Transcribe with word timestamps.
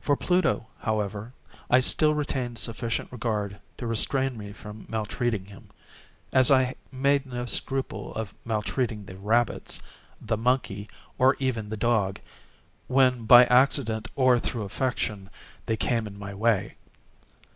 For 0.00 0.14
Pluto, 0.16 0.68
however, 0.78 1.32
I 1.68 1.80
still 1.80 2.14
retained 2.14 2.56
sufficient 2.56 3.10
regard 3.10 3.58
to 3.78 3.86
restrain 3.88 4.36
me 4.38 4.52
from 4.52 4.86
maltreating 4.88 5.46
him, 5.46 5.70
as 6.32 6.52
I 6.52 6.76
made 6.92 7.26
no 7.26 7.46
scruple 7.46 8.14
of 8.14 8.32
maltreating 8.44 9.06
the 9.06 9.16
rabbits, 9.18 9.82
the 10.20 10.36
monkey, 10.36 10.88
or 11.18 11.34
even 11.40 11.68
the 11.68 11.76
dog, 11.76 12.20
when 12.86 13.24
by 13.24 13.44
accident, 13.46 14.06
or 14.14 14.38
through 14.38 14.62
affection, 14.62 15.30
they 15.66 15.76
came 15.76 16.06
in 16.06 16.16
my 16.16 16.32
way. 16.32 16.76